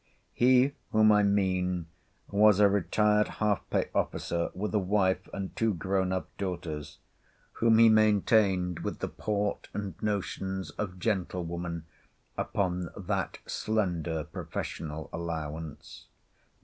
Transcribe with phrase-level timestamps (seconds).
[0.33, 1.85] He whom I mean
[2.31, 6.97] was a retired half pay officer, with a wife and two grown up daughters,
[7.51, 11.85] whom he maintained with the port and notions of gentlewomen
[12.35, 16.07] upon that slender professional allowance.